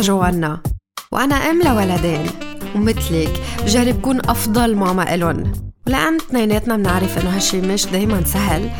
[0.00, 0.60] جوانا
[1.12, 2.26] وأنا أم لولدين.
[2.74, 5.52] ومثلك بجرب كون أفضل ماما إلن.
[5.86, 8.70] ولأن اثنيناتنا بنعرف إنه هالشي مش دايما سهل.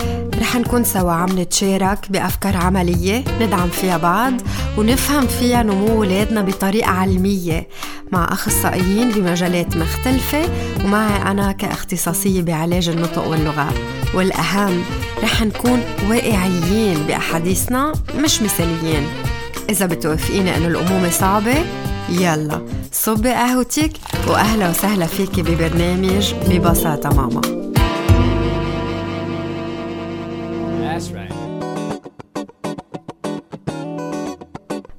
[0.41, 4.33] رح نكون سوا عم نتشارك بأفكار عملية ندعم فيها بعض
[4.79, 7.69] ونفهم فيها نمو ولادنا بطريقة علمية
[8.13, 10.43] مع أخصائيين بمجالات مختلفة
[10.85, 13.75] ومعي أنا كاختصاصية بعلاج النطق واللغة.
[14.15, 14.83] والأهم
[15.23, 17.93] رح نكون واقعيين بأحاديثنا
[18.25, 19.07] مش مثاليين.
[19.71, 21.55] إذا بتوافقيني إنه الأمومة صعبة
[22.09, 23.93] يلا صبي قهوتك
[24.29, 27.41] وأهلا وسهلا فيكي ببرنامج ببساطة ماما.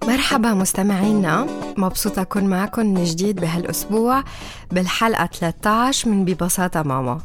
[0.07, 1.47] مرحبا مستمعينا
[1.77, 4.23] مبسوطة أكون معكم من جديد بهالأسبوع
[4.71, 7.21] بالحلقة 13 من ببساطة ماما.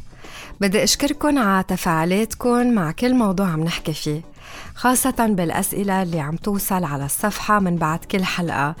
[0.61, 4.36] بدي أشكركم على تفاعلاتكم مع كل موضوع عم نحكي فيه.
[4.75, 8.75] خاصة بالأسئلة اللي عم توصل على الصفحة من بعد كل حلقة.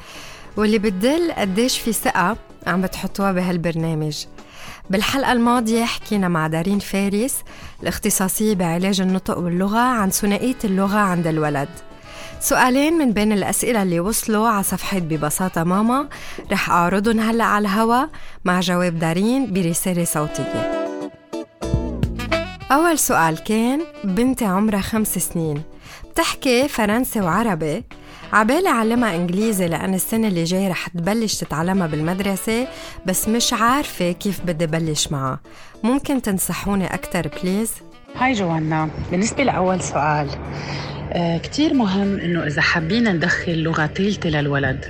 [0.57, 4.25] واللي بتدل قديش في ثقة عم بتحطوها بهالبرنامج.
[4.89, 7.35] بالحلقة الماضية حكينا مع دارين فارس
[7.83, 11.69] الاختصاصية بعلاج النطق واللغة عن ثنائية اللغة عند الولد.
[12.39, 16.07] سؤالين من بين الأسئلة اللي وصلوا على صفحة ببساطة ماما
[16.51, 18.05] رح أعرضهم هلأ على الهوا
[18.45, 20.76] مع جواب دارين برسالة صوتية.
[22.71, 25.61] أول سؤال كان بنتي عمرها خمس سنين.
[26.11, 27.83] بتحكي فرنسي وعربي.
[28.33, 32.67] عبالي علمها إنجليزي لأن السنة اللي جاي رح تبلش تتعلمها بالمدرسة
[33.05, 35.39] بس مش عارفة كيف بدي بلش معها.
[35.83, 37.71] ممكن تنصحوني أكتر بليز؟
[38.15, 40.29] هاي جوانا بالنسبة لأول سؤال
[41.43, 44.85] كتير مهم إنه إذا حابين ندخل لغة ثالثه للولد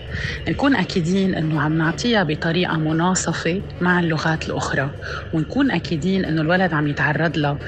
[0.49, 4.91] نكون أكيدين إنه عم نعطيها بطريقة مناصفة مع اللغات الأخرى
[5.33, 7.59] ونكون أكيدين إنه الولد عم يتعرض لها.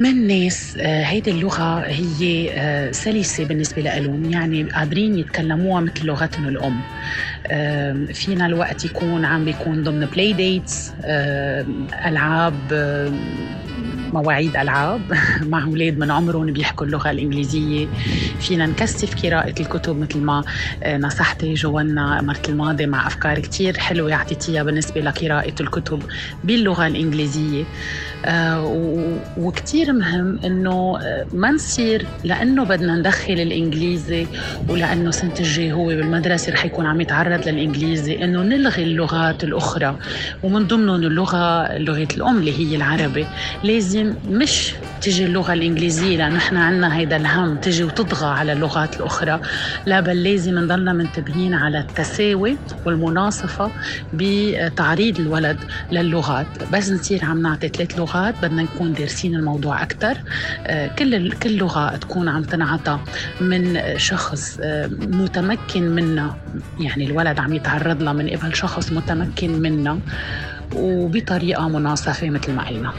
[0.00, 6.48] من ناس آه، هيدي اللغة هي آه، سلسة بالنسبة لهم يعني قادرين يتكلموها مثل لغتهم
[6.48, 6.86] الأم.
[8.12, 10.92] فينا الوقت يكون عم بيكون ضمن play dates
[12.06, 12.72] ألعاب
[14.12, 15.00] مواعيد ألعاب
[15.52, 17.86] مع أولاد من عمرهم بيحكوا اللغة الإنجليزية.
[18.40, 20.42] فينا نكثف قراءة الكتب مثل ما
[20.82, 26.02] آه، نصحتي جوانا مرت الماضي مع أفكار كتير حلوة أعطيتيها بالنسبة لقراءة الكتب
[26.44, 27.64] باللغة الإنجليزية.
[28.24, 28.64] آه،
[29.36, 34.26] وكتير مهم إنه آه، ما نصير لأنه بدنا ندخل الإنجليزي
[34.68, 39.96] ولأنه سنة الجاي هو بالمدرسة رح يكون عم يتعرض للإنجليزي إنه نلغي اللغات الأخرى.
[40.42, 43.26] ومن ضمنهم اللغة لغة الأم اللي هي العربي.
[43.64, 48.96] لازم لازم مش تجي اللغة الإنجليزية لأنه إحنا عنا هيدا الهم تجي وتطغى على اللغات
[48.96, 49.40] الأخرى.
[49.86, 52.56] لا بل لازم نضلنا منتبهين على التساوي
[52.86, 53.70] والمناصفة
[54.12, 55.58] بتعريض الولد
[55.92, 56.46] للغات.
[56.72, 60.16] بس نصير عم نعطي ثلاث لغات بدنا نكون دارسين الموضوع أكثر
[60.66, 62.98] آه، كل كل لغة تكون عم تنعطى
[63.40, 66.36] من شخص آه، متمكن منا
[66.80, 69.98] يعني الولد عم يتعرض لها من قبل شخص متمكن منا
[70.76, 72.92] وبطريقة مناصفة مثل ما قلنا.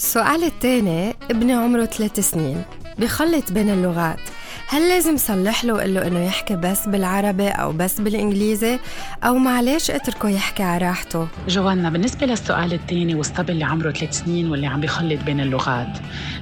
[0.00, 2.62] السؤال الثاني ابني عمره ثلاث سنين
[2.98, 4.20] بخلط بين اللغات.
[4.68, 8.78] هل لازم صلح له وقول له إنه يحكي بس بالعربي أو بس بالإنجليزي؟
[9.24, 14.50] أو معلش اتركه يحكي على راحته؟ جوانا بالنسبة للسؤال الثاني والصبي اللي عمره ثلاث سنين
[14.50, 15.98] واللي عم بيخلط بين اللغات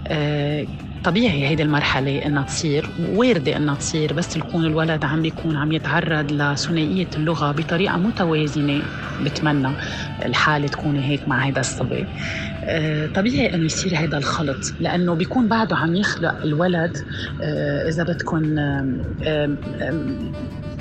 [0.06, 0.66] أه
[1.04, 6.32] طبيعي هيدي المرحلة إنها تصير واردة إنها تصير بس يكون الولد عم بيكون عم يتعرض
[6.32, 8.82] لثنائية اللغة بطريقة متوازنة.
[9.24, 9.68] بتمنى
[10.24, 12.06] الحالة تكون هيك مع هيدا الصبي.
[12.64, 16.96] آه، طبيعي إنه يصير هذا الخلط لأنه بيكون بعده عم يخلق الولد
[17.42, 18.54] آه، إذا بدكم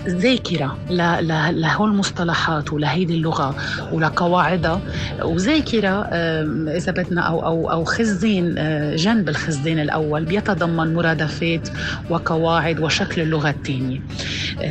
[0.07, 0.77] ذاكرة
[1.51, 3.55] لهول المصطلحات ولهيدي اللغة
[3.91, 4.81] ولقواعدها
[5.23, 6.01] وذاكرة
[6.77, 10.06] إذا بدنا أو أو أو خزين آه، جنب الخزين الأول.
[10.15, 11.69] بيتضمن مرادفات
[12.09, 13.99] وقواعد وشكل اللغة الثانية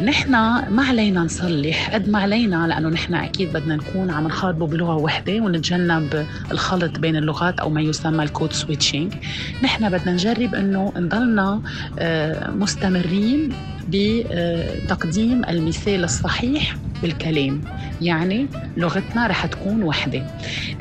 [0.05, 0.31] نحن
[0.71, 5.41] ما علينا نصلح قد ما علينا لأنه نحن أكيد بدنا نكون عم نخاطبه بلغة واحدة
[5.41, 9.15] ونتجنب الخلط بين اللغات أو ما يسمى الكود سويتشينج.
[9.63, 11.61] نحن بدنا نجرب أنه نضلنا
[11.99, 13.53] آه، مستمرين
[13.89, 17.61] بتقديم المثال الصحيح بالكلام.
[18.01, 18.47] يعني
[18.77, 20.27] لغتنا رح تكون وحدة.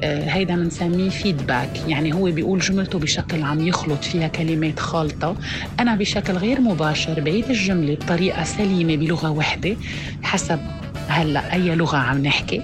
[0.01, 5.35] آه، هيدا بنسميه فيدباك يعني هو بيقول جملته بشكل عم يخلط فيها كلمات خالطة.
[5.79, 9.75] أنا بشكل غير مباشر بعيد الجملة بطريقة سليمة بلغة وحدة
[10.21, 10.59] حسب
[11.07, 12.61] هلأ أي لغة عم نحكي.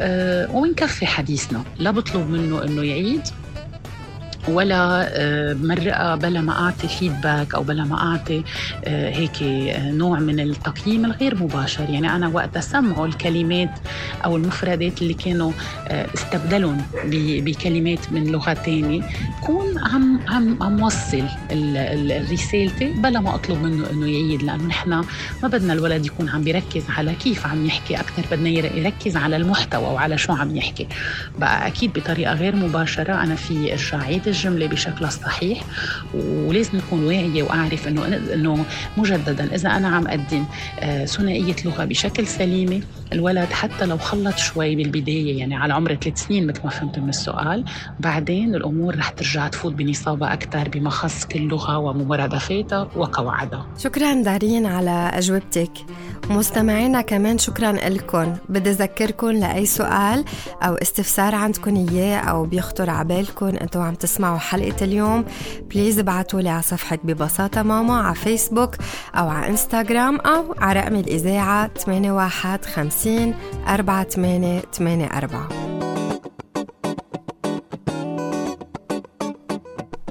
[0.00, 1.64] أه وبنكفي حديثنا.
[1.78, 3.22] لا بطلب منه إنه يعيد.
[4.48, 8.44] ولا آه، مرقة بلا ما أعطي فيدباك أو بلا ما أعطي
[8.84, 11.90] آه، هيك آه، نوع من التقييم الغير مباشر.
[11.90, 13.70] يعني أنا وقت سمعوا الكلمات
[14.24, 15.52] أو المفردات اللي كانوا
[15.90, 16.82] استبدلهم
[17.44, 19.02] بكلمات من لغة ثانية
[19.46, 21.22] كون عم عم عم وصل
[22.32, 24.42] رسالتي بلا ما أطلب منه إنه يعيد.
[24.42, 29.16] لأنه نحن ما بدنا الولد يكون عم بيركز على كيف عم يحكي أكثر بدنا يركز
[29.16, 30.88] على المحتوى وعلى شو عم يحكي.
[31.38, 35.62] بقى أكيد بطريقة غير مباشرة أنا في ارجع عيد الجملة بشكلها الصحيح
[36.14, 38.64] ولازم نكون واعية وأعرف إنه إنه
[38.96, 40.44] مجددا إذا أنا عم أقدم
[40.80, 42.80] آه، ثنائية لغة بشكل سليمة
[43.12, 47.08] الولد حتى لو خلط شوي بالبداية يعني على عمر ثلاث سنين مثل ما فهمت من
[47.08, 47.64] السؤال
[48.00, 53.66] بعدين الأمور رح ترجع تفوت بنصابة أكثر بما خص كل لغة ومرادفاتها وقواعدها.
[53.78, 55.72] شكرا دارين على أجوبتك.
[56.30, 58.36] مستمعينا كمان شكرا لكم.
[58.48, 60.24] بدي أذكركم لأي سؤال
[60.62, 65.24] أو استفسار عندكم إياه أو بيخطر على بالكم أنتم عم تسمعوا حلقة اليوم.
[65.70, 68.74] بليز ابعتوا لي على صفحة ببساطة ماما على فيسبوك
[69.14, 73.34] أو على انستغرام أو على رقم الإذاعة 8150
[73.68, 75.48] 4884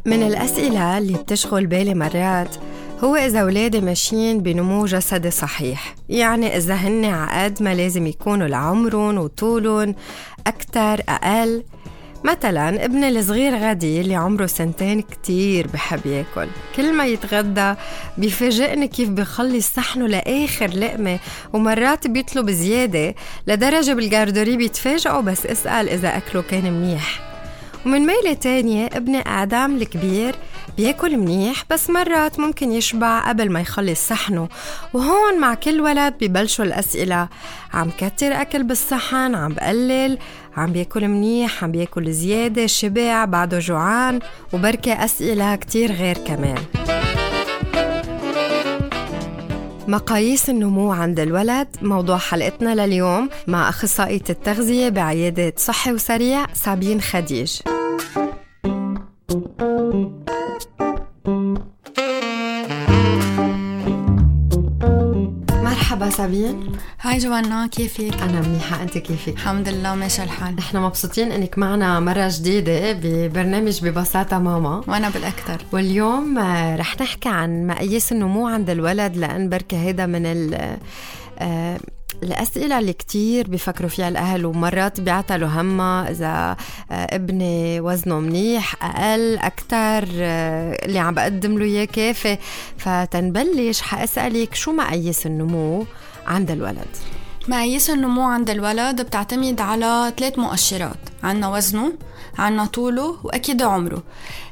[0.05, 2.55] من الأسئلة اللي بتشغل بالي مرات
[3.03, 9.17] هو إذا أولادي ماشيين بنمو جسدي صحيح يعني إذا هن عقد ما لازم يكونوا لعمرهم
[9.17, 9.95] وطولهم
[10.47, 11.63] أكتر أقل.
[12.27, 16.47] مثلا ابني الصغير غدي اللي عمره سنتين كتير بحب ياكل.
[16.75, 17.73] كل ما يتغدى
[18.17, 21.19] بيفاجئني كيف بيخلص صحنه لآخر لقمة
[21.53, 23.15] ومرات بيطلب زيادة
[23.47, 27.19] لدرجة بالجاردوري بيتفاجئوا بس اسأل إذا أكله كان منيح.
[27.85, 30.35] ومن ميلة تانية ابني آدم الكبير
[30.77, 34.49] بياكل منيح بس مرات ممكن يشبع قبل ما يخلص صحنه.
[34.93, 37.27] وهون مع كل ولد ببلشوا الأسئلة.
[37.73, 40.17] عم كتر أكل بالصحن عم بقلل.
[40.57, 44.19] عم بياكل منيح عم بياكل زيادة شبع بعده جوعان
[44.53, 46.57] وبركة أسئلة كتير غير كمان.
[49.87, 57.59] مقاييس النمو عند الولد موضوع حلقتنا لليوم مع أخصائية التغذية بعيادة صحي وسريع سابين خديج.
[66.27, 66.71] سابين
[67.01, 70.55] هاي جوانا كيفك؟ أنا منيحة أنت كيفك؟ الحمد لله ماشي الحال.
[70.55, 74.83] نحن مبسوطين إنك معنا مرة جديدة ببرنامج ببساطة ماما.
[74.87, 75.57] وأنا بالأكثر.
[75.71, 80.77] واليوم آه، رح نحكي عن مقاييس النمو عند الولد لأن بركة هيدا من ال
[81.39, 81.79] آه،
[82.23, 86.57] الأسئلة اللي كتير بيفكروا فيها الأهل ومرات بيعتلوا همها إذا
[86.91, 90.03] آه، ابني وزنه منيح أقل أكتر
[90.85, 92.37] اللي عم بقدم له إياه كافي.
[92.77, 95.85] فتنبلش حأسألك شو مقاييس النمو
[96.27, 96.87] عند الولد.
[97.47, 101.93] مقاييس النمو عند الولد بتعتمد على ثلاث مؤشرات عنا وزنه
[102.37, 104.03] عنا طوله وأكيد عمره.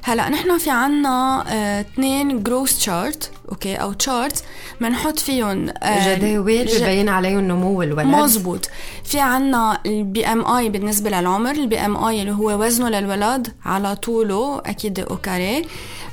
[0.04, 4.44] هلأ نحن في عنا آه اثنين growth chart okay؟ أو chart
[4.82, 8.08] بنحط فيهم جداول ببين عليهم نمو الولد.
[8.08, 8.70] مزبوط
[9.04, 15.00] في عنا ال BMI بالنسبة للعمر ال BMI اللي هو وزنه للولد على طوله أكيد
[15.00, 15.66] au carré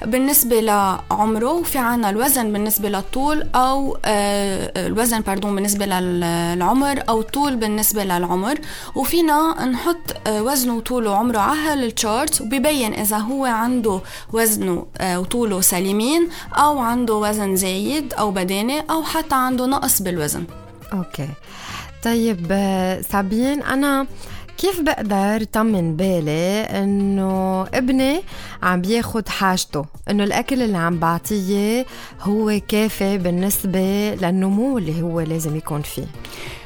[0.07, 7.57] بالنسبة لعمره وفي عنا الوزن بالنسبة للطول أو آه، الوزن pardon بالنسبة للعمر أو طول
[7.57, 8.59] بالنسبة للعمر.
[8.95, 9.97] وفينا نحط
[10.27, 14.01] آه، وزنه وطوله وعمره على هال chart وبيبين إذا هو عنده
[14.33, 20.45] وزنه آه، وطوله سليمين أو عنده وزن زايد أو بدانة أو حتى عنده نقص بالوزن.
[20.93, 21.29] okay.
[22.03, 22.47] طيب
[23.11, 24.07] سابين أنا
[24.59, 28.23] كيف بقدر طمن بالي إنه ابني
[28.63, 31.87] عم بياخد حاجته؟ إنه الأكل اللي عم بعطيه
[32.21, 36.07] هو كافي بالنسبة للنمو اللي هو لازم يكون فيه.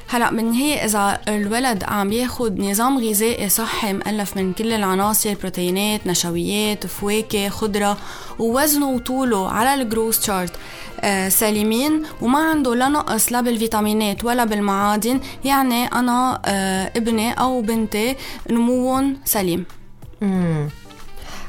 [0.08, 6.06] هلا من هي إذا الولد عم ياخد نظام غذائي صحي مؤلف من كل العناصر بروتينات
[6.06, 7.98] نشويات فواكه خضرة
[8.38, 10.52] ووزنه وطوله على ال growth chart
[11.00, 15.20] آه سليمين وما عنده لا نقص لا بالفيتامينات ولا بالمعادن.
[15.44, 18.16] يعني أنا آه ابني أو بنتي
[18.50, 19.64] نموهم سليم.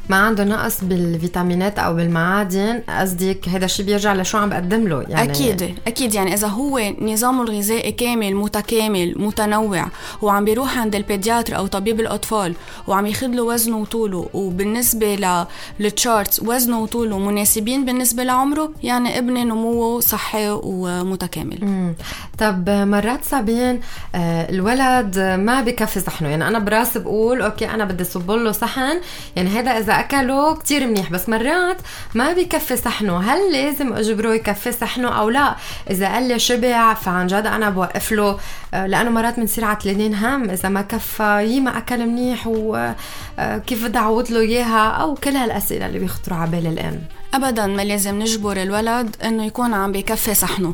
[0.09, 2.81] ما عنده نقص بالفيتامينات أو بالمعادن.
[2.89, 6.13] قصدك هذا الشيء بيرجع لشو عم بقدم له؟ يعني أكيد أكيد.
[6.13, 9.87] يعني إذا هو نظامه الغذائي كامل متكامل متنوع
[10.21, 12.53] وعم بيروح عند ال pédiatre أو طبيب الأطفال
[12.87, 15.41] وعم ياخذ له وزنه وطوله وبالنسبة
[15.79, 21.57] لل charts وزنه وطوله مناسبين بالنسبة لعمره يعني ابني نموه صحي ومتكامل.
[21.61, 21.95] مم.
[22.37, 23.79] طب مرات سابين
[24.15, 26.29] آه، الولد ما بكفي صحنه.
[26.29, 28.99] يعني أنا براسي بقول okay أنا بدي صب له صحن.
[29.35, 31.77] يعني هذا إذا أكله كتير منيح بس مرات
[32.15, 33.19] ما بكفي صحنه.
[33.19, 35.55] هل لازم أجبره يكفي صحنه أو لا؟
[35.89, 38.39] إذا قال لي شبع فعن جد أنا بوقف له.
[38.73, 40.49] آه، لأنه مرات بنصير عتلانين هم.
[40.49, 45.35] إذا ما كفى يي ما أكل منيح وكيف آه، بدي اعوض له إياها؟ أو كل
[45.35, 47.01] هالأسئلة اللي بيخطروا على بال الام
[47.33, 50.73] ابدا ما لازم نجبر الولد إنه يكون عم بكفي صحنه.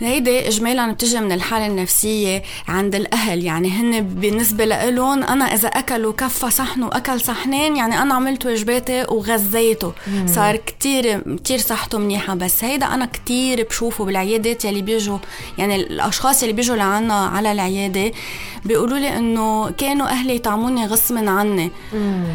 [0.00, 3.44] هيدي اجمالا بتجي من الحالة النفسية عند الأهل.
[3.44, 9.04] يعني هن بالنسبة لهم أنا إذا أكلوا كفى صحنه وأكل صحنين يعني أنا عملت واجباتي
[9.08, 9.92] وغذيته.
[10.26, 12.34] صار كتير كتير صحته منيحة.
[12.34, 15.18] بس هيدا أنا كتير بشوفه بالعيادات يلي بيجوا
[15.58, 18.12] يعني الأشخاص اللي بيجوا لعنا على العيادة
[18.64, 21.70] بيقولوا لي إنه كانوا أهلي يطعموني غصبا عني.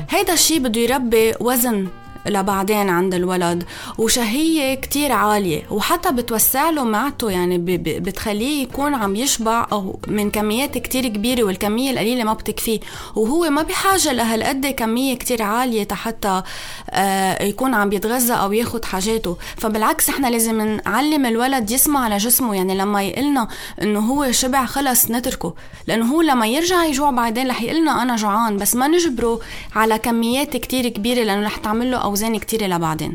[0.09, 1.87] هيدا الشيء بده يربي وزن.
[2.25, 3.63] لبعدين عند الولد
[3.97, 10.77] وشهية كتير عالية وحتى بتوسع له معته يعني بتخليه يكون عم يشبع أو من كميات
[10.77, 12.79] كتير كبيرة والكمية القليلة ما بتكفيه.
[13.15, 16.41] وهو ما بحاجة لهالقد كمية كتير عالية حتى
[16.89, 19.37] آه، يكون عم يتغذى أو ياخد حاجاته.
[19.57, 23.47] فبالعكس إحنا لازم نعلم الولد يسمع لجسمه يعني لما يقلنا
[23.81, 25.53] إنه هو شبع خلص نتركه.
[25.87, 29.39] لأنه هو لما يرجع يجوع بعدين رح يقلنا أنا جوعان بس ما نجبره
[29.75, 33.13] على كميات كتير كبيرة لأنه رح تعمل له اوزان كتير لبعدين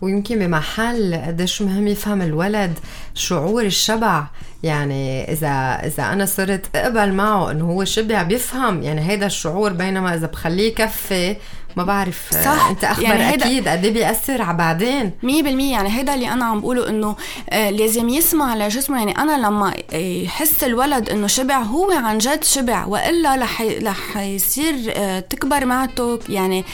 [0.00, 2.78] ويمكن بمحل قديش مهم يفهم الولد
[3.14, 4.26] شعور الشبع.
[4.62, 8.82] يعني إذا إذا أنا صرت أقبل معه إنه هو شبع بيفهم.
[8.82, 11.36] يعني هيدا الشعور بينما إذا بخليه يكفي
[11.76, 12.68] ما بعرف صح.
[12.70, 15.12] أنت اخبر يعني أكيد قد إيه بيأثر على بعدين.
[15.22, 17.16] 100% يعني هيدا اللي أنا عم بقوله إنه
[17.50, 18.98] آه لازم يسمع لجسمه.
[18.98, 22.84] يعني أنا لما يحس الولد إنه شبع هو عن جد شبع.
[22.86, 26.18] وإلا رح رح يصير آه تكبر معته.
[26.28, 26.64] يعني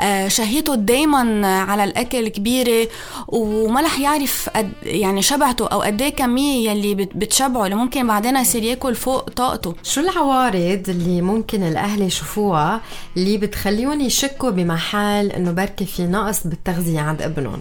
[0.00, 2.88] آه شهيته دائما على الأكل كبيرة.
[3.28, 8.36] وما رح يعرف قد يعني شبعته أو قد إيه كمية يلي بتشبعه اللي ممكن بعدين
[8.36, 9.74] يصير ياكل فوق طاقته.
[9.82, 12.80] شو العوارض اللي ممكن الأهل يشوفوها
[13.16, 17.60] اللي بتخليهم يشكوا بمحل إنه بركي في نقص بالتغذية عند ابنهم.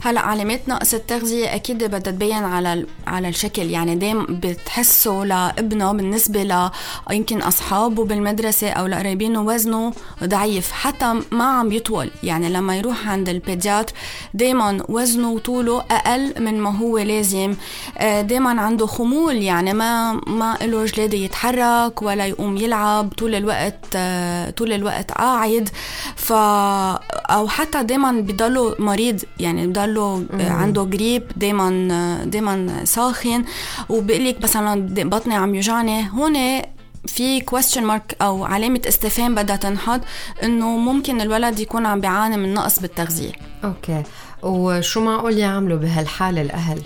[0.00, 3.70] هلا علامات نقص التغذية أكيد بدها تبين على على الشكل.
[3.70, 6.70] يعني دايم بتحسه لابنه بالنسبة ل
[7.10, 9.92] يمكن أصحابه بالمدرسة أو لقرايبينه وزنه
[10.24, 12.10] ضعيف حتى ما عم يطول.
[12.22, 13.92] يعني لما يروح عند البيدياتر
[14.34, 17.54] دايما وزنه وطوله أقل من ما هو لازم.
[17.98, 23.84] آه، دايما عنده خمول يعني ما ما له جلادة يتحرك ولا يقوم يلعب طول الوقت
[23.96, 25.68] آه، طول الوقت قاعد.
[26.16, 33.44] ف أو حتى دايما بضله مريض يعني بضل له عنده جريب دايما دايما ساخن.
[33.88, 36.10] وبيقول لك مثلا بطني عم يوجعني.
[36.10, 36.62] هون
[37.06, 40.00] في question mark أو علامة استفهام بدها تنحط
[40.42, 43.32] إنه ممكن الولد يكون عم بيعاني من نقص بالتغذية.
[43.64, 44.02] okay.
[44.42, 46.82] وشو معقول يعملوا بهالحالة الأهل؟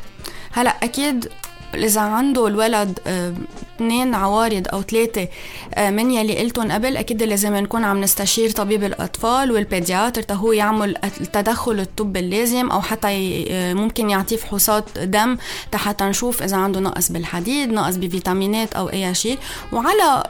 [0.52, 1.28] هلأ أكيد
[1.74, 3.34] إذا عنده الولد آه،
[3.76, 5.28] اثنين عوارض أو ثلاثة
[5.74, 10.52] آه، من يلي قلتهم قبل أكيد لازم نكون عم نستشير طبيب الأطفال وال pédiatre تهو
[10.52, 15.36] يعمل التدخل الطبي اللازم أو حتى آه، ممكن يعطيه فحوصات دم
[15.74, 19.38] حتى نشوف إذا عنده نقص بالحديد نقص بفيتامينات أو أي شيء.
[19.72, 20.22] وعلى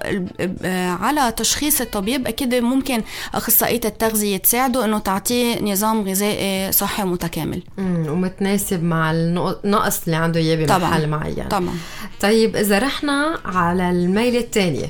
[1.00, 3.02] على تشخيص الطبيب أكيد ممكن
[3.34, 7.62] أخصائية التغذية تساعده إنه تعطيه نظام غذائي صحي متكامل.
[7.78, 11.29] ومتناسب مع النقص اللي عنده إياه بمحل معين.
[11.36, 11.74] معين طبعا
[12.20, 14.86] طيب إذا رحنا على الميله الثانية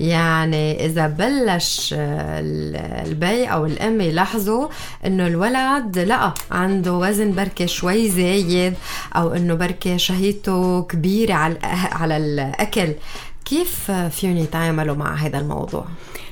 [0.00, 4.68] يعني إذا بلش البي أو الإم يلاحظوا
[5.06, 8.74] إنه الولد لا عنده وزن بركة شوي زايد
[9.16, 11.58] أو إنه بركة شهيته كبيرة على
[11.92, 12.92] على الأكل.
[13.50, 15.84] كيف فيهم يتعاملوا مع هذا الموضوع؟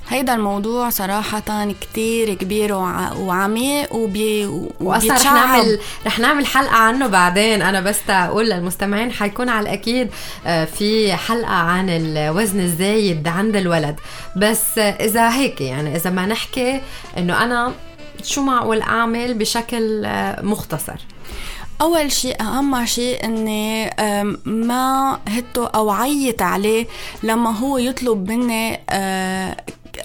[0.09, 2.75] هيدا الموضوع صراحة كتير كبير
[3.17, 4.47] وعميق وبي
[4.81, 7.63] وأصلا رح نعمل رح نعمل حلقة عنه بعدين.
[7.63, 10.11] أنا بس أقول للمستمعين حيكون على الأكيد
[10.47, 13.97] آه، في حلقة عن الوزن الزايد عند الولد.
[14.37, 16.81] بس إذا هيك يعني إذا ما نحكي
[17.19, 17.73] إنه أنا
[18.23, 21.16] شو معقول أعمل بشكل آه، مختصر.
[21.81, 23.91] أول شيء أهم شيء إني
[24.45, 26.87] ما هته أو عيط عليه
[27.23, 29.57] لما هو يطلب مني آه،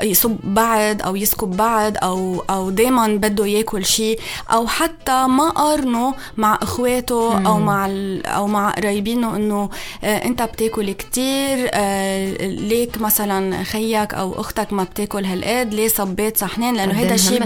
[0.02, 4.20] يصب بعد أو يسكب بعد أو أو دائما بده ياكل شيء.
[4.52, 7.90] أو حتى ما قارنه مع إخواته أو مع
[8.26, 9.70] أو مع قرايبينه إنه
[10.04, 16.38] آه أنت بتاكل كتير آه ليك مثلا خيك أو أختك ما بتاكل هالقد ليه صبيت
[16.38, 17.40] صحنين؟ لأنه هيدا الشيء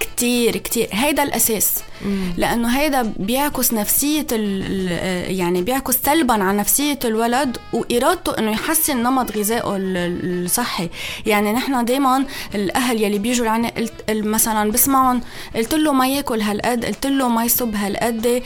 [0.00, 0.88] كتير كتير.
[0.92, 1.74] هيدا الأساس.
[2.36, 4.26] لأنه هيدا بيعكس نفسية
[5.28, 10.88] يعني بيعكس سلبا على نفسية الولد وإرادته إنه يحسن نمط غذائه الصحي.
[11.26, 13.72] يعني نحن دائما الأهل يلي بيجوا لعنا
[14.10, 15.20] مثلا بسمعهم
[15.56, 18.42] قلت له ما ياكل هالقد قلت له ما يصب هالقد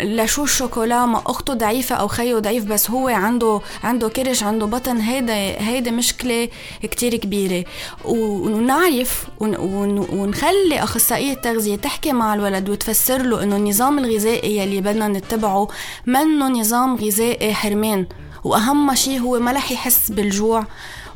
[0.00, 4.96] لشو الشوكولا ما أخته ضعيفة أو خيه ضعيف بس هو عنده عنده كرش عنده بطن
[4.96, 6.48] هيدا هيدا مشكلة
[6.82, 7.64] كتير كبيرة.
[8.04, 15.68] ونعرف ونخلي أخصائية التغذية تحكي مع الولد وتفسر له إنه النظام الغذائي يلي بدنا نتبعه
[16.06, 18.06] منه نظام غذائي حرمان.
[18.44, 20.64] وأهم شيء هو ما رح يحس بالجوع.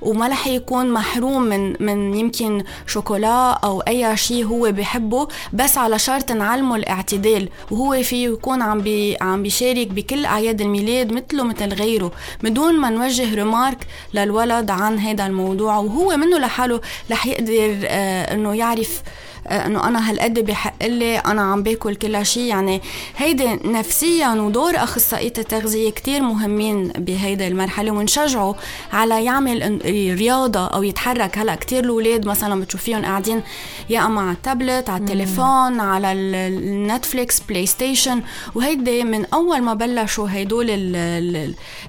[0.04, 5.99] وما رح يكون محروم من من يمكن شوكولا أو أي شيء هو بحبه بس على
[5.99, 11.75] شرط نعلمه الاعتدال وهو فيه يكون عم بي عم بيشارك بكل أعياد الميلاد مثله مثل
[11.75, 16.80] غيره بدون ما نوجه remarque للولد عن هذا الموضوع وهو منه لحاله
[17.11, 19.02] رح يقدر آه إنه يعرف
[19.47, 22.81] إنه أنا هالقد بحق لي أنا عم باكل كل شيء يعني
[23.17, 28.55] هيدي نفسيا ودور أخصائية التغذية كتير مهمين بهيدي المرحلة ونشجعه
[28.93, 29.81] على يعمل
[30.19, 31.39] رياضة أو يتحرك.
[31.39, 33.43] هلأ كتير الأولاد مثلا بتشوفيهم قاعدين
[33.91, 38.23] يا أما على التابلت على التليفون على ال Netflix PlayStation
[38.55, 40.67] وهيدي من أول ما بلشوا هيدول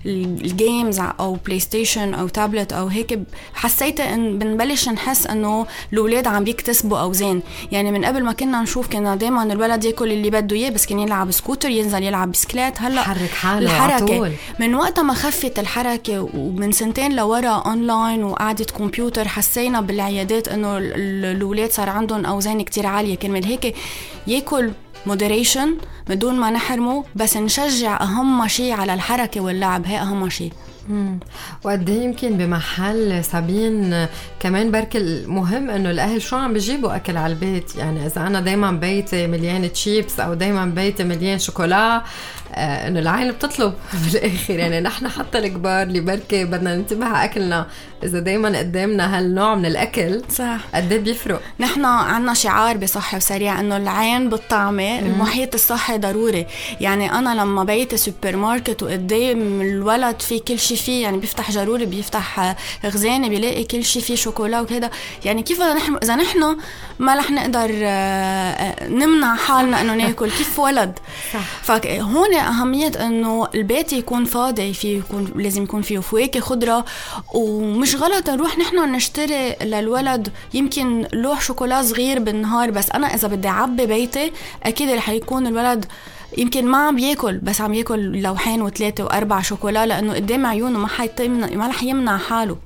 [0.05, 3.19] ال games أو PlayStation أو تابلت أو هيك
[3.53, 7.41] حسيت ان بنبلش نحس إنه الأولاد عم بيكتسبوا أوزان.
[7.71, 10.99] يعني من قبل ما كنا نشوف كنا دائما الولد ياكل اللي بده إياه بس كان
[10.99, 12.81] يلعب سكوتر ينزل يلعب بسكليت.
[12.81, 19.27] هلأ حرك حالة الحركة من وقتها ما خفت الحركة ومن سنتين لورا اونلاين وقعدة كمبيوتر
[19.27, 23.15] حسينا بالعيادات إنه الأولاد صار عندهم أوزان كتير عالية.
[23.15, 23.75] كرمال هيك
[24.27, 24.71] ياكل
[25.05, 25.77] moderation
[26.09, 29.85] بدون ما نحرمه بس نشجع أهم شيء على الحركة واللعب.
[29.85, 30.51] هي أهم شيء.
[31.63, 34.07] وقد إيه يمكن بمحل سابين
[34.39, 38.71] كمان برك المهم إنه الأهل شو عم بيجيبوا أكل على البيت؟ يعني إذا أنا دائما
[38.71, 42.03] بيتي مليان تشيبس أو دائما بيتي مليان شوكولا
[42.55, 43.73] آه إنه العين بتطلب
[44.03, 47.67] بالاخر يعني نحن حتى الكبار اللي بركي بدنا ننتبه على أكلنا
[48.03, 50.57] إذا دائما قدامنا هالنوع من الأكل صح.
[50.75, 56.45] قد إيه بيفرق؟ نحن عندنا شعار بصحي وسريع إنه العين بالطعمة المحيط الصحي ضروري.
[56.81, 61.85] يعني أنا لما بيتي سوبر ماركت وقدام الولد في كل شيء فيه يعني بيفتح جروري
[61.85, 62.55] بيفتح
[62.89, 64.89] خزانه بيلاقي كل شيء فيه شوكولا وكذا
[65.25, 66.57] يعني كيف بدنا نحن إذا نحن
[66.99, 70.99] ما رح نقدر آه، آه، نمنع حالنا إنه ناكل؟ كيف ولد؟
[71.33, 71.61] صح.
[71.61, 76.85] فهون أهمية إنه البيت يكون فاضي فيه يكون لازم يكون فيه فواكه خضرة.
[77.33, 83.47] ومش غلط نروح نحن نشتري للولد يمكن لوح شوكولا صغير بالنهار بس أنا إذا بدي
[83.47, 84.31] أعبي بيتي
[84.63, 85.85] أكيد رح يكون الولد
[86.37, 90.87] يمكن ما عم بياكل بس عم ياكل لوحين وثلاثه واربع شوكولا لأنه قدام عيونه ما
[90.87, 92.57] حيتمنع ما رح يمنع حاله.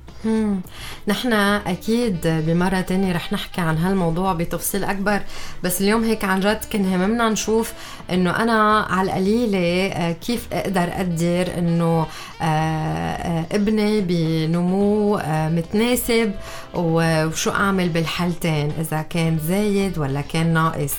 [1.08, 1.32] نحن
[1.66, 5.20] أكيد بمرة تانية رح نحكي عن هالموضوع بتفصيل أكبر
[5.62, 7.72] بس اليوم هيك عن جد كان هممنا نشوف
[8.10, 12.06] إنه أنا على القليلة آه، كيف أقدر أقدر إنه
[12.42, 16.32] آه، آه، ابني بنمو متناسب
[16.74, 20.94] وشو أعمل بالحالتين إذا كان زايد ولا كان ناقص.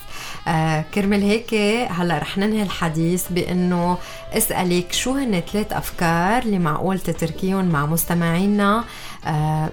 [0.93, 1.53] كرمال هيك
[1.91, 3.97] هلأ رح ننهي الحديث بإنه
[4.33, 8.83] اسألك شو هن ثلاث أفكار اللي معقول تتركيهم مع مستمعينا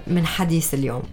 [0.07, 1.03] من حديث اليوم.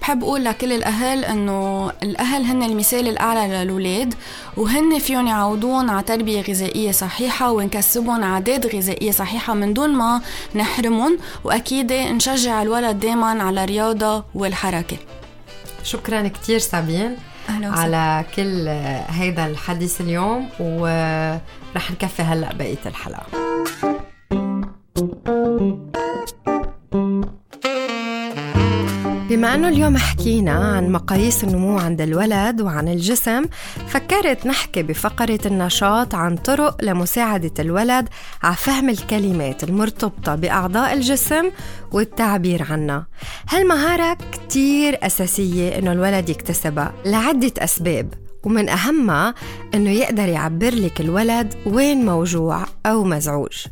[0.00, 4.14] بحب أقول لكل الأهل إنه الأهل هن المثال الأعلى للأولاد
[4.56, 10.20] وهن فيهم يعودون على تربية غذائية صحيحة ونكسبهم عادات غذائية صحيحة من دون ما
[10.54, 14.96] نحرمهم وأكيد نشجع الولد دائما على الرياضة والحركة.
[15.84, 17.16] شكرا كثير سابين
[17.48, 18.68] على كل
[19.08, 23.43] هيدا الحديث اليوم ورح نكفي هلأ بقية الحلقة.
[29.44, 33.44] بما أنه اليوم حكينا عن مقاييس النمو عند الولد وعن الجسم
[33.88, 38.08] فكرت نحكي بفقرة النشاط عن طرق لمساعدة الولد
[38.42, 41.50] على فهم الكلمات المرتبطة بأعضاء الجسم
[41.92, 43.06] والتعبير عنها.
[43.48, 49.34] هالمهارة كتير أساسية إنه الولد يكتسبها لعدة أسباب ومن أهمها
[49.74, 53.66] إنه يقدر يعبر لك الولد وين موجوع أو مزعوج.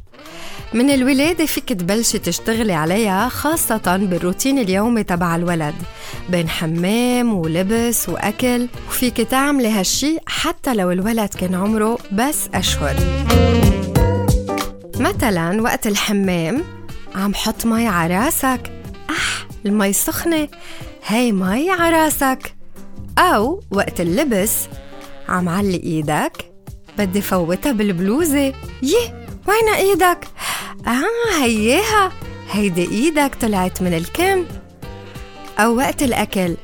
[0.75, 5.75] من الولادة فيك تبلشي تشتغلي عليها خاصة بالروتين اليومي تبع الولد.
[6.29, 12.97] بين حمام ولبس وأكل وفيك تعملي هالشي حتى لو الولد كان عمره بس أشهر.
[14.97, 16.65] مثلا وقت الحمام
[17.15, 18.73] عم حط مي على راسك.
[19.11, 20.49] أح المي سخنة.
[21.07, 22.55] هاي مي على راسك.
[23.19, 24.53] أو وقت اللبس
[25.29, 26.53] عم علي إيدك.
[26.99, 28.53] بدي فوتها بالبلوزة.
[28.83, 30.19] يه وين إيدك؟
[30.87, 32.13] آه هياها.
[32.51, 34.45] هيدي إيدك طلعت من الكم
[35.59, 36.57] أو وقت الأكل.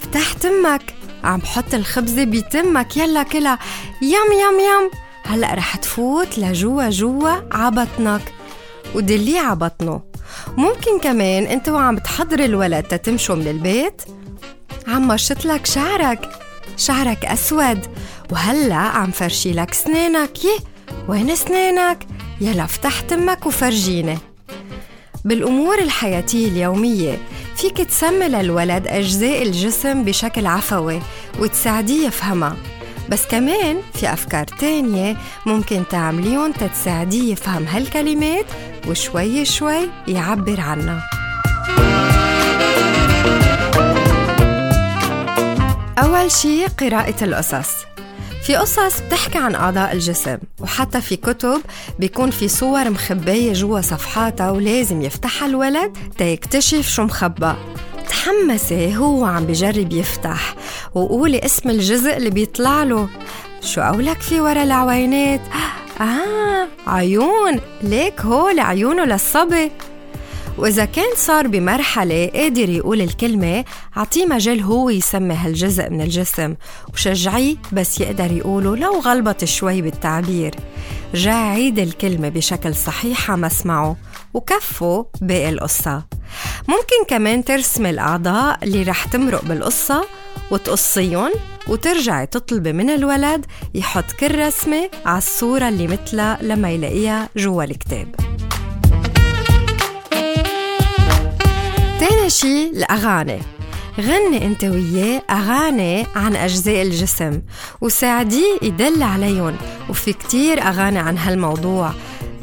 [0.00, 0.94] فتح تمك.
[1.24, 2.96] عم بحط الخبزة بتمك.
[2.96, 3.58] يلا كلها.
[4.02, 4.90] يم يم يم.
[5.24, 8.32] هلأ رح تفوت لجوا جوا عبطنك.
[8.94, 10.00] ودليه عبطنه.
[10.56, 14.02] ممكن كمان أنت وعم بتحضر الولد تتمشوا من البيت؟
[14.88, 16.28] عم مشط لك شعرك.
[16.76, 17.80] شعرك أسود.
[18.32, 20.44] وهلأ عم فرشي لك سنانك.
[20.44, 20.58] يه
[21.08, 22.06] وين سنانك؟
[22.42, 24.18] يلا افتح تمك وفرجيني.
[25.24, 27.18] بالأمور الحياتية اليومية
[27.56, 31.00] فيك تسمي للولد أجزاء الجسم بشكل عفوي
[31.38, 32.56] وتساعديه يفهمها.
[33.08, 38.46] بس كمان في أفكار تانية ممكن تعمليهم تتساعديه يفهم هالكلمات
[38.88, 41.02] وشوي شوي يعبر عنها.
[45.98, 47.91] أول شي قراءة القصص.
[48.42, 51.60] في قصص بتحكي عن أعضاء الجسم وحتى في كتب
[51.98, 57.52] بيكون في صور مخبية جوا صفحاتها ولازم يفتحها الولد تيكتشف شو مخبى.
[58.08, 60.54] تحمسي هو عم بجرب يفتح
[60.94, 63.08] وقولي اسم الجزء اللي بيطلع له.
[63.60, 65.40] شو قولك في ورا العوينات؟
[66.00, 67.60] آه عيون.
[67.82, 69.70] ليك هول عيونه للصبي.
[70.58, 73.64] وإذا كان صار بمرحلة قادر يقول الكلمة
[73.96, 76.54] أعطيه مجال هو يسمي هالجزء من الجسم.
[76.94, 80.54] وشجعيه بس يقدر يقوله لو غلبت شوي بالتعبير.
[81.14, 83.96] رجع عيد الكلمة بشكل صحيح على مسمعه
[84.34, 86.02] وكفوا باقي القصة.
[86.68, 90.04] ممكن كمان ترسمي الأعضاء اللي رح تمرق بالقصة
[90.50, 91.30] وتقصيهم
[91.68, 98.31] وترجعي تطلبي من الولد يحط كل رسمة على الصورة اللي مثلها لما يلاقيها جوا الكتاب.
[102.02, 103.38] تاني شي الأغاني.
[104.00, 107.42] غني أنت وياه أغاني عن أجزاء الجسم
[107.80, 109.56] وساعديه يدل عليهم
[109.90, 111.92] وفي كتير أغاني عن هالموضوع.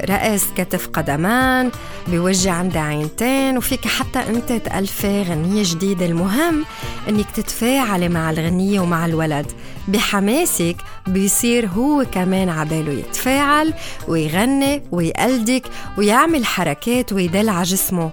[0.09, 1.71] رأس كتف قدمان
[2.07, 6.05] بوجه عندها عينتين وفيك حتى أنت تألفي غنية جديدة.
[6.05, 6.65] المهم
[7.09, 9.45] إنك تتفاعلي مع الغنية ومع الولد.
[9.87, 10.75] بحماسك
[11.07, 13.73] بيصير هو كمان عباله يتفاعل
[14.07, 15.63] ويغني ويقلدك
[15.97, 18.11] ويعمل حركات ويدل على جسمه.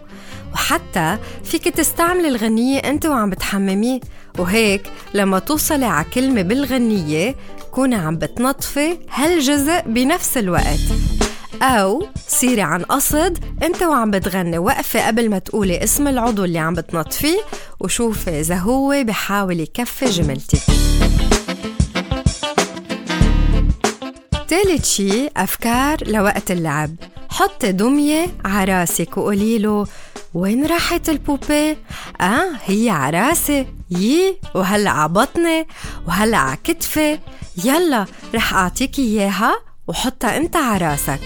[0.67, 4.01] وحتى فيك تستعمل الغنية أنت وعم بتحمميه
[4.39, 7.35] وهيك لما توصلي على كلمة بالغنية
[7.71, 10.81] كوني عم بتنطفي هالجزء بنفس الوقت.
[11.63, 16.75] أو صيري عن قصد أنت وعم بتغني وقفي قبل ما تقولي اسم العضو اللي عم
[16.75, 17.41] بتنطفيه
[17.81, 20.61] وشوفي إذا هو بحاول يكفي جملتك.
[24.49, 26.95] تالت شي أفكار لوقت اللعب.
[27.31, 29.87] حطي دمية عراسك وقولي له
[30.37, 31.77] وين راحت ال poupée؟
[32.21, 35.67] آه هي عراسة يي وهلأ عبطني
[36.09, 37.19] وهلأ عكتفي
[37.65, 39.53] يلا رح أعطيك إياها
[39.89, 41.21] وحطها أنت عراسك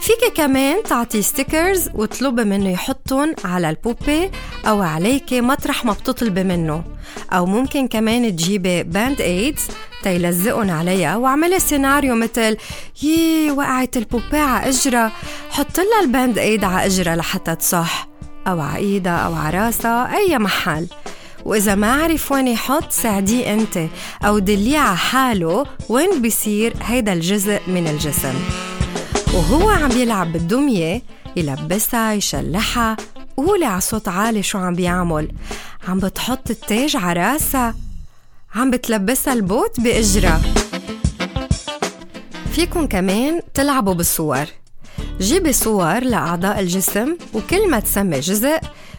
[0.00, 4.30] فيك كمان تعطي stickers وتطلبي منه يحطهم على ال poupée
[4.66, 6.84] أو عليك مطرح ما بتطلبي منه.
[7.32, 9.62] أو ممكن كمان تجيبي Band-Aids
[10.02, 12.56] تيلزقن عليها واعملي سيناريو مثل
[13.02, 15.12] يي وقعت ال poupée على اجرها
[15.50, 18.11] حط لها ال Band-Aid على اجرها لحتى تصح.
[18.46, 20.86] ايدها أو على راسها أي محل.
[21.44, 23.86] وإذا ما عرف وين يحطها ساعديه أنت
[24.24, 28.34] أو دليه على حاله وين بيصير هيدا الجزء من الجسم؟
[29.34, 31.02] وهو عم يلعب بالدمية
[31.36, 32.96] يلبسها يشلحها
[33.36, 35.32] قولي على صوت عالي شو عم بيعمل.
[35.88, 37.74] عم بتحط التاج على راسها
[38.54, 40.40] عم بتلبسها البوت بإجرها.
[42.52, 44.46] فيكن كمان تلعبوا بالصور.
[45.20, 48.58] جيبي صور لأعضاء الجسم وكل ما تسمي جزء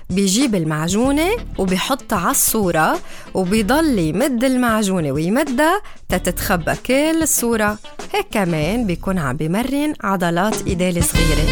[0.09, 2.99] بيجيب المعجونة وبيحطها على الصورة
[3.33, 7.77] وبيضل يمد المعجونة ويمدها تتتخبى كل الصورة
[8.13, 11.47] هيك كمان بيكون عم بمرن عضلات إيديه الصغيرة.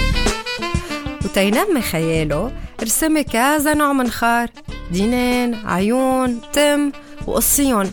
[1.26, 2.52] وتينمي خياله
[2.84, 4.50] رسمي كذا نوع من خار
[4.92, 6.92] دينين عيون تم
[7.28, 7.92] وقصيهم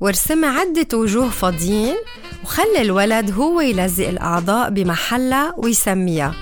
[0.00, 1.96] وارسمي عدة وجوه فاضيين
[2.44, 6.34] وخلي الولد هو يلزق الأعضاء بمحلها ويسميها.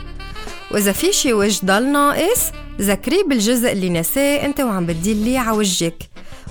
[0.71, 2.41] وإذا في شي وجه ضل ناقص
[2.81, 6.03] ذكريه بالجزء اللي نساه أنت وعم بتدليه على وجهك.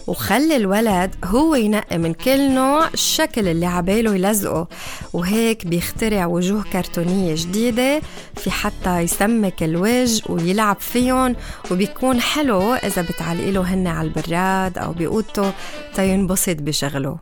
[0.07, 4.67] وخلي الولد هو ينقي من كل نوع الشكل اللي عباله يلزقه.
[5.13, 8.01] وهيك بيخترع وجوه كرتونية جديدة
[8.35, 11.35] في حتى يسمك الوجه ويلعب فيهم
[11.71, 15.51] وبيكون حلو إذا بتعلقي له هن على البراد أو بأوضته
[15.95, 17.19] تينبسط بشغله.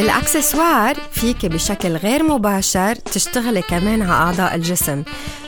[0.00, 5.02] بالأكسسوار فيك بشكل غير مباشر تشتغلي كمان على أعضاء الجسم.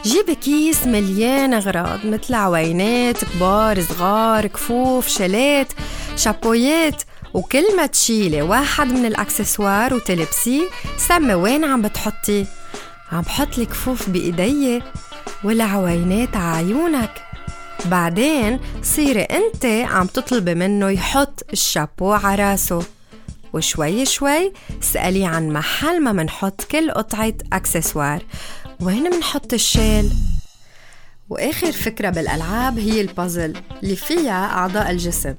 [0.05, 5.73] جيبي كيس مليان أغراض مثل عوينات كبار صغار كفوف شلات
[6.17, 7.03] شابويات
[7.35, 10.69] وكل ما تشيلي واحد من الأكسسوار وتلبسيه
[11.09, 12.47] سمي وين عم بتحطيه.
[13.13, 14.83] عم بحط الكفوف بإيدي
[15.45, 17.23] والعوينات عيونك.
[17.85, 22.83] بعدين صيري أنت عم تطلبي منه يحط الشابو على راسه.
[23.53, 28.23] وشوي شوي اسألي عن محل ما منحط كل قطعة أكسسوار
[28.81, 30.11] وين منحط الشال؟
[31.31, 35.35] وآخر فكرة بالألعاب هي البازل اللي فيها أعضاء الجسم.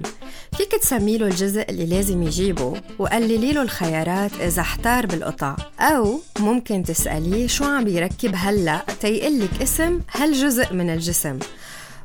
[0.57, 5.55] فيك تسمي له الجزء اللي لازم يجيبه وقللي له الخيارات إذا احتار بالقطع.
[5.79, 11.39] أو ممكن تسأليه شو عم بيركب هلأ تيقلك اسم هالجزء من الجسم.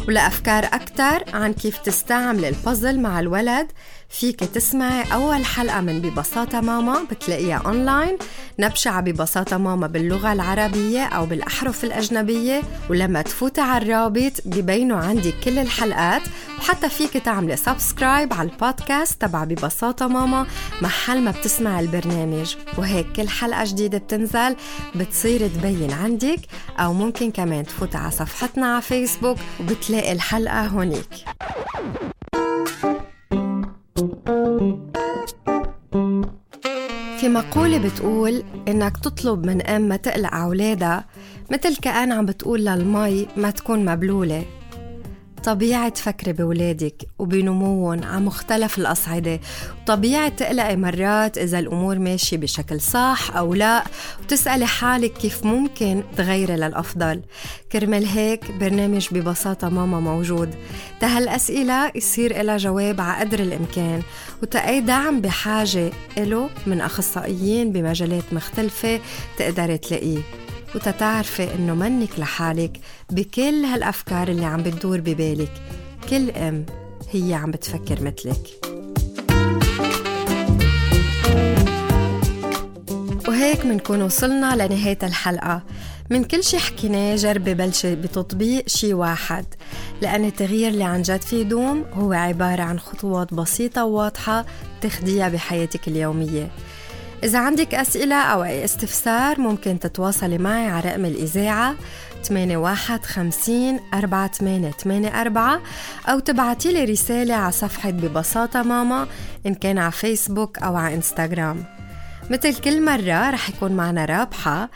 [0.09, 3.66] ولأفكار أكثر عن كيف تستعمل البازل مع الولد
[4.09, 8.18] فيك تسمعي أول حلقة من ببساطة ماما بتلاقيها أونلاين.
[8.59, 15.35] نبشي على ببساطة ماما باللغة العربية أو بالأحرف الأجنبية ولما تفوتي على الرابط بيبينوا عندك
[15.44, 16.23] كل الحلقات.
[16.59, 20.47] وحتى فيك تعملي subscribe على البودكاست تبع ببساطة ماما
[20.83, 22.57] محل ما بتسمع البرنامج.
[22.79, 24.57] وهيك كل حلقة جديدة بتنزل
[24.94, 26.40] بتصير تبين عندك
[26.79, 31.09] أو ممكن كمان تفوت على صفحتنا على فيسبوك وبتلاقي الحلقة هونيك.
[37.29, 41.05] في مقولة بتقول إنك تطلب من أم ما تقلع أولادها
[41.51, 44.45] مثل كأن عم بتقول للمي ما تكون مبلولة.
[45.38, 49.40] طبيعي تفكري بولادك وبنموهم على مختلف الأصعدة.
[49.83, 53.85] وطبيعي تقلقي مرات إذا الأمور ماشية بشكل صح أو لا
[54.22, 57.22] وتسألي حالك كيف ممكن تغيري للأفضل.
[57.72, 60.55] كرمال هيك برنامج ببساطة ماما موجود.
[61.01, 64.03] تهالأسئلة يصير إلها جواب على قدر الإمكان
[64.42, 69.01] وتأي دعم بحاجة إله من أخصائيين بمجالات مختلفة
[69.38, 70.18] تقدري تلاقيه.
[70.74, 75.52] وتتعرفي إنه منك لحالك بكل هالأفكار اللي عم بتدور ببالك.
[76.11, 76.66] كل أم
[77.11, 78.48] هي عم بتفكر مثلك.
[83.28, 85.62] وهيك منكون وصلنا لنهاية الحلقة.
[86.11, 89.46] من كل شي حكيناه جربي بلشي بتطبيق شي واحد.
[90.02, 94.46] لأن التغيير اللي عن جد فيه دوم هو عبارة عن خطوات بسيطة وواضحة
[94.81, 96.50] تخديها بحياتك اليومية.
[97.24, 101.74] إذا عندك أسئلة أو أي استفسار ممكن تتواصلي معي على رقم الإذاعة
[102.24, 105.61] 8150 4884
[106.09, 109.07] أو تبعتي لي رسالة على صفحة ببساطة ماما
[109.46, 111.64] إن كان على فيسبوك أو على إنستغرام.
[112.31, 114.70] مثل كل مرة رح يكون معنا رابحة.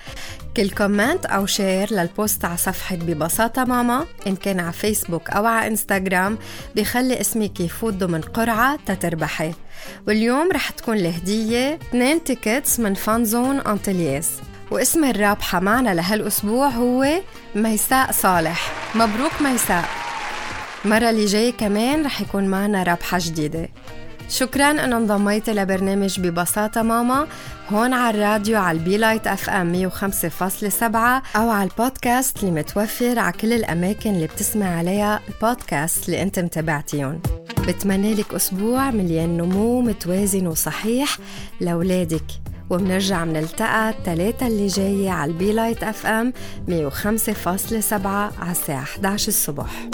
[0.56, 5.46] كل comment أو share لل post على صفحة ببساطة ماما إن كان على فيسبوك أو
[5.46, 6.38] على إنستغرام
[6.74, 9.52] بيخلي اسمك يفوت ضمن قرعة تتربحي.
[10.06, 14.30] واليوم رح تكون الهدية 2 tickets من Fun Zone أنتلياس
[14.70, 17.06] واسم الرابحة معنا لهالأسبوع هو
[17.54, 18.72] ميساء صالح.
[18.94, 19.84] مبروك ميساء.
[20.84, 23.68] المرة اللي جاي كمان رح يكون معنا رابحة جديدة.
[24.32, 27.26] شكرا انه انضميتي لبرنامج ببساطة ماما
[27.70, 30.82] هون على الراديو على ال Be Light FM 105.7
[31.36, 37.20] أو على البودكاست اللي متوفر على كل الأماكن اللي بتسمع عليها البودكاست اللي أنت متابعتيهم
[37.68, 41.18] بتمنى لك أسبوع مليان نمو متوازن وصحيح
[41.60, 42.24] لأولادك.
[42.70, 46.32] وبنرجع منلتقى الثلاثة اللي جاية على ال Be Light FM
[46.68, 49.88] 105.7 على الساعة 11 الصبح.